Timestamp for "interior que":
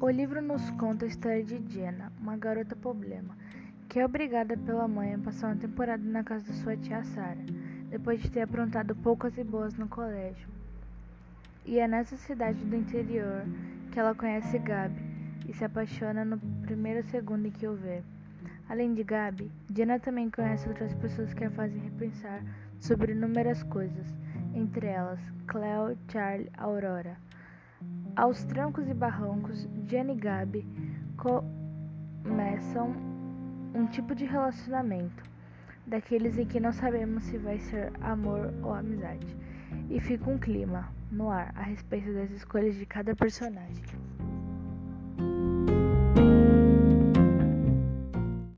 12.76-13.98